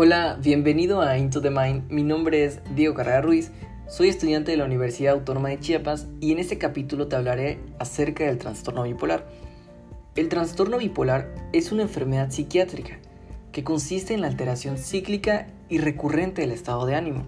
Hola, 0.00 0.38
bienvenido 0.40 1.02
a 1.02 1.18
Into 1.18 1.42
the 1.42 1.50
Mind. 1.50 1.90
Mi 1.90 2.04
nombre 2.04 2.44
es 2.44 2.60
Diego 2.76 2.94
Carrera 2.94 3.20
Ruiz, 3.20 3.50
soy 3.88 4.08
estudiante 4.08 4.52
de 4.52 4.56
la 4.56 4.64
Universidad 4.64 5.14
Autónoma 5.14 5.48
de 5.48 5.58
Chiapas 5.58 6.06
y 6.20 6.30
en 6.30 6.38
este 6.38 6.56
capítulo 6.56 7.08
te 7.08 7.16
hablaré 7.16 7.58
acerca 7.80 8.22
del 8.22 8.38
trastorno 8.38 8.84
bipolar. 8.84 9.26
El 10.14 10.28
trastorno 10.28 10.78
bipolar 10.78 11.34
es 11.52 11.72
una 11.72 11.82
enfermedad 11.82 12.30
psiquiátrica 12.30 13.00
que 13.50 13.64
consiste 13.64 14.14
en 14.14 14.20
la 14.20 14.28
alteración 14.28 14.78
cíclica 14.78 15.48
y 15.68 15.78
recurrente 15.78 16.42
del 16.42 16.52
estado 16.52 16.86
de 16.86 16.94
ánimo, 16.94 17.24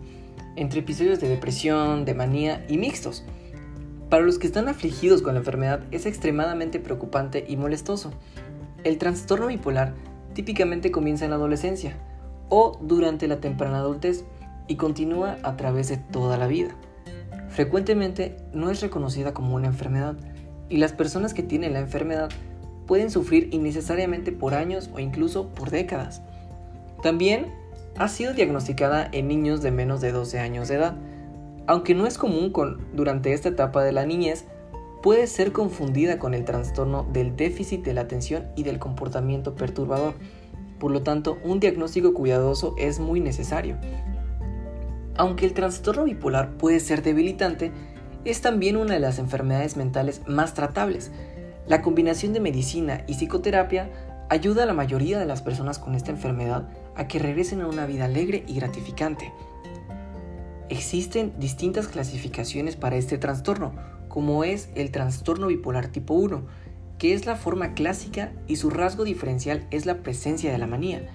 entre 0.55 0.79
episodios 0.79 1.19
de 1.19 1.29
depresión, 1.29 2.05
de 2.05 2.15
manía 2.15 2.65
y 2.69 2.79
mixtos. 2.79 3.25
Para 4.11 4.23
los 4.23 4.39
que 4.39 4.47
están 4.47 4.69
afligidos 4.69 5.23
con 5.23 5.35
la 5.35 5.41
enfermedad 5.41 5.83
es 5.91 6.07
extremadamente 6.07 6.79
preocupante 6.79 7.45
y 7.49 7.57
molestoso. 7.57 8.13
El 8.85 8.97
trastorno 8.99 9.49
bipolar 9.49 9.93
típicamente 10.35 10.93
comienza 10.93 11.25
en 11.25 11.33
la 11.33 11.37
adolescencia, 11.37 11.97
o 12.51 12.79
durante 12.83 13.27
la 13.27 13.41
temprana 13.41 13.79
adultez 13.79 14.25
y 14.69 14.77
continúa 14.77 15.39
a 15.43 15.57
través 15.57 15.89
de 15.89 15.97
toda 15.97 16.37
la 16.37 16.47
vida. 16.47 16.77
Frecuentemente 17.49 18.37
no 18.53 18.71
es 18.71 18.83
reconocida 18.83 19.33
como 19.33 19.55
una 19.55 19.69
enfermedad 19.69 20.17
y 20.69 20.77
las 20.77 20.93
personas 20.93 21.33
que 21.33 21.43
tienen 21.43 21.73
la 21.73 21.81
enfermedad 21.81 22.29
pueden 22.87 23.11
sufrir 23.11 23.49
innecesariamente 23.53 24.33
por 24.33 24.55
años 24.55 24.91
o 24.95 25.01
incluso 25.01 25.49
por 25.49 25.71
décadas. 25.71 26.23
También 27.03 27.47
ha 27.97 28.09
sido 28.09 28.35
diagnosticada 28.35 29.09
en 29.13 29.29
niños 29.29 29.63
de 29.63 29.71
menos 29.71 30.01
de 30.01 30.13
12 30.13 30.39
años 30.39 30.69
de 30.69 30.77
edad. 30.77 30.97
Aunque 31.67 31.95
no 31.95 32.07
es 32.07 32.19
común 32.19 32.53
durante 32.95 33.33
esta 33.33 33.49
etapa 33.49 33.83
de 33.85 33.93
la 33.93 34.07
niñez, 34.07 34.45
puede 35.03 35.27
ser 35.27 35.53
confundida 35.53 36.19
con 36.19 36.35
el 36.35 36.45
trastorno 36.45 37.07
del 37.13 37.37
déficit 37.37 37.85
de 37.85 37.95
la 37.95 38.03
atención 38.03 38.47
y 38.57 38.63
del 38.63 38.79
comportamiento 38.79 39.55
perturbador, 39.55 40.15
por 40.81 40.91
lo 40.91 41.03
tanto, 41.03 41.39
un 41.45 41.61
diagnóstico 41.61 42.13
cuidadoso 42.15 42.75
es 42.79 42.99
muy 42.99 43.21
necesario. 43.21 43.77
Aunque 45.17 45.45
el 45.45 45.53
trastorno 45.53 46.05
bipolar 46.05 46.57
puede 46.57 46.81
ser 46.81 47.03
debilitante, 47.03 47.71
es 48.25 48.41
también 48.41 48.77
una 48.77 48.95
de 48.95 49.01
las 49.01 49.19
enfermedades 49.19 49.77
mentales 49.77 50.23
más 50.27 50.55
tratables. 50.55 51.13
La 51.69 51.83
combinación 51.83 52.33
de 52.33 52.41
medicina 52.41 53.05
y 53.07 53.15
psicoterapia 53.15 53.91
ayuda 54.31 54.63
a 54.63 54.67
la 54.67 54.73
mayoría 54.73 55.19
de 55.19 55.27
las 55.27 55.43
personas 55.43 55.79
con 55.79 55.95
esta 55.95 56.11
enfermedad 56.11 56.69
a 56.97 57.07
que 57.07 57.19
regresen 57.19 57.61
a 57.61 57.69
una 57.69 57.87
vida 57.87 58.07
alegre 58.07 58.45
y 58.47 58.55
gratificante. 58.55 59.33
Existen 60.71 61.35
distintas 61.39 61.89
clasificaciones 61.89 62.77
para 62.77 62.97
este 62.97 63.19
trastorno, 63.19 63.75
como 64.09 64.45
es 64.45 64.71
el 64.75 64.91
trastorno 64.91 65.49
bipolar 65.49 65.89
tipo 65.89 66.15
1, 66.15 66.43
que 67.01 67.15
es 67.15 67.25
la 67.25 67.35
forma 67.35 67.73
clásica 67.73 68.31
y 68.47 68.57
su 68.57 68.69
rasgo 68.69 69.05
diferencial 69.05 69.67
es 69.71 69.87
la 69.87 70.03
presencia 70.03 70.53
de 70.53 70.59
la 70.59 70.67
manía. 70.67 71.09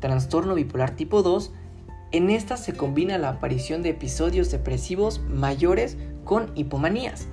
Trastorno 0.00 0.54
bipolar 0.54 0.96
tipo 0.96 1.22
2, 1.22 1.52
en 2.12 2.30
esta 2.30 2.56
se 2.56 2.72
combina 2.72 3.18
la 3.18 3.28
aparición 3.28 3.82
de 3.82 3.90
episodios 3.90 4.50
depresivos 4.50 5.20
mayores 5.28 5.98
con 6.24 6.50
hipomanías. 6.54 7.28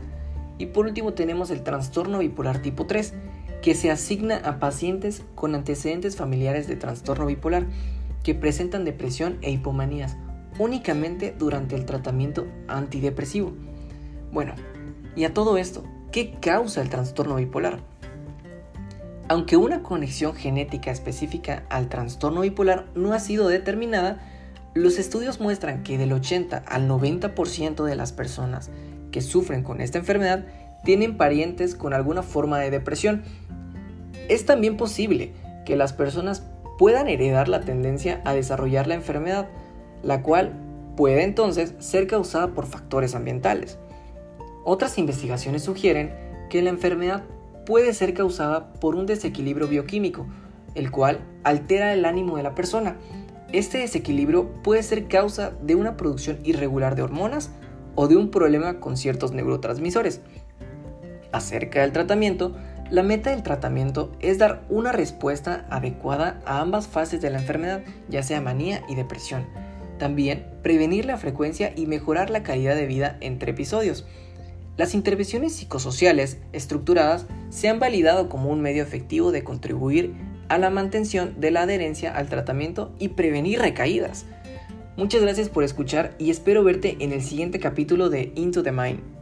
Y 0.58 0.68
por 0.68 0.88
último 0.88 1.14
tenemos 1.14 1.52
el 1.52 1.64
trastorno 1.64 2.20
bipolar 2.20 2.62
tipo 2.62 2.86
3, 2.86 3.14
que 3.62 3.76
se 3.76 3.90
asigna 3.90 4.42
a 4.44 4.60
pacientes 4.60 5.24
con 5.34 5.56
antecedentes 5.56 6.18
familiares 6.18 6.68
de 6.68 6.76
trastorno 6.76 7.28
bipolar 7.28 7.66
que 8.24 8.36
presentan 8.36 8.84
depresión 8.84 9.38
e 9.42 9.52
hipomanías 9.52 10.18
únicamente 10.60 11.34
durante 11.40 11.78
el 11.78 11.86
tratamiento 11.86 12.46
antidepresivo. 12.68 13.54
Bueno, 14.34 14.54
y 15.16 15.24
a 15.24 15.34
todo 15.34 15.58
esto, 15.58 15.84
¿Qué 16.14 16.36
causa 16.40 16.84
el 16.84 16.90
trastorno 16.90 17.38
bipolar? 17.38 17.80
Aunque 19.30 19.58
una 19.58 19.82
conexión 19.82 20.36
genética 20.36 20.92
específica 20.92 21.64
al 21.72 21.90
trastorno 21.90 22.42
bipolar 22.42 22.86
no 22.94 23.14
ha 23.14 23.20
sido 23.20 23.48
determinada, 23.48 24.22
los 24.76 25.00
estudios 25.00 25.40
muestran 25.40 25.82
que 25.82 25.98
del 25.98 26.14
80 26.14 26.66
al 26.68 26.88
90% 26.88 27.84
de 27.84 27.96
las 27.96 28.12
personas 28.12 28.70
que 29.12 29.22
sufren 29.22 29.64
con 29.64 29.82
esta 29.82 29.98
enfermedad 29.98 30.46
tienen 30.84 31.18
parientes 31.18 31.74
con 31.74 31.96
alguna 31.96 32.22
forma 32.22 32.60
de 32.60 32.70
depresión. 32.70 33.24
Es 34.30 34.46
también 34.46 34.78
posible 34.78 35.34
que 35.66 35.76
las 35.76 35.94
personas 35.94 36.44
puedan 36.78 37.08
heredar 37.08 37.48
la 37.48 37.62
tendencia 37.62 38.22
a 38.24 38.36
desarrollar 38.36 38.86
la 38.86 38.94
enfermedad, 38.94 39.48
la 40.04 40.22
cual 40.22 40.54
puede 40.96 41.24
entonces 41.24 41.74
ser 41.80 42.06
causada 42.06 42.50
por 42.50 42.68
factores 42.68 43.16
ambientales. 43.16 43.80
Otras 44.66 44.98
investigaciones 44.98 45.64
sugieren 45.64 46.14
que 46.50 46.62
la 46.62 46.70
enfermedad 46.70 47.24
puede 47.66 47.94
ser 47.94 48.14
causada 48.14 48.74
por 48.74 48.96
un 48.96 49.06
desequilibrio 49.06 49.68
bioquímico, 49.68 50.26
el 50.76 50.92
cual 50.92 51.20
altera 51.44 51.94
el 51.94 52.06
ánimo 52.06 52.38
de 52.38 52.44
la 52.44 52.56
persona. 52.56 52.98
Este 53.52 53.80
desequilibrio 53.80 54.50
puede 54.64 54.84
ser 54.84 55.08
causa 55.08 55.52
de 55.62 55.76
una 55.76 55.98
producción 55.98 56.40
irregular 56.44 56.96
de 56.96 57.04
hormonas 57.04 57.52
o 57.96 58.08
de 58.08 58.16
un 58.16 58.32
problema 58.32 58.80
con 58.80 58.98
ciertos 58.98 59.32
neurotransmisores. 59.32 60.22
Acerca 61.32 61.82
del 61.82 61.92
tratamiento, 61.92 62.56
la 62.90 63.04
meta 63.04 63.32
del 63.32 63.44
tratamiento 63.44 64.12
es 64.20 64.38
dar 64.38 64.64
una 64.70 64.92
respuesta 64.92 65.66
adecuada 65.70 66.42
a 66.46 66.60
ambas 66.60 66.88
fases 66.88 67.22
de 67.22 67.30
la 67.30 67.40
enfermedad, 67.40 67.82
ya 68.10 68.24
sea 68.24 68.42
manía 68.42 68.84
y 68.88 68.96
depresión. 68.96 69.46
También 69.98 70.46
prevenir 70.62 71.06
la 71.06 71.18
frecuencia 71.18 71.74
y 71.76 71.86
mejorar 71.86 72.30
la 72.30 72.44
calidad 72.44 72.76
de 72.76 72.86
vida 72.86 73.18
entre 73.22 73.52
episodios. 73.52 74.06
Las 74.76 74.96
intervenciones 74.96 75.54
psicosociales 75.54 76.40
estructuradas 76.52 77.28
se 77.50 77.70
han 77.70 77.80
validado 77.80 78.28
como 78.28 78.50
un 78.50 78.62
medio 78.62 78.82
efectivo 78.82 79.32
de 79.32 79.44
contribuir 79.44 80.14
a 80.50 80.58
la 80.58 80.72
mantención 80.72 81.40
de 81.40 81.52
la 81.52 81.62
adherencia 81.62 82.16
al 82.16 82.28
tratamiento 82.28 82.92
y 82.98 83.10
prevenir 83.10 83.60
recaídas. 83.60 84.26
Muchas 84.98 85.22
gracias 85.22 85.50
por 85.50 85.64
escuchar 85.64 86.16
y 86.18 86.32
espero 86.32 86.64
verte 86.64 86.98
en 87.00 87.12
el 87.12 87.22
siguiente 87.22 87.60
capítulo 87.60 88.10
de 88.10 88.32
Into 88.36 88.64
the 88.64 88.72
Mind. 88.72 89.13